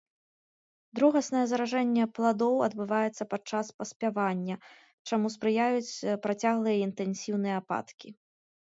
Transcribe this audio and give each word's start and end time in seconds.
Другаснае 0.99 1.43
заражэнне 1.51 2.05
пладоў 2.15 2.55
адбываецца 2.69 3.29
падчас 3.35 3.67
паспявання, 3.83 4.55
чаму 5.11 5.27
спрыяюць 5.37 5.95
працяглыя 6.27 6.75
і 6.81 6.87
інтэнсіўныя 6.91 7.55
ападкі. 7.65 8.07